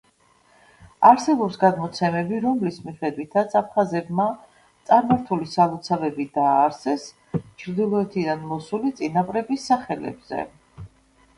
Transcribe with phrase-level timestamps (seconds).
[1.07, 4.25] არსებობს გადმოცემები, რომლის მიხედვითაც აფხაზებმა
[4.91, 7.05] წარმართული სალოცავები დააარსეს
[7.65, 10.43] ჩრდილოეთიდან მოსული წინაპრების სახელებზე.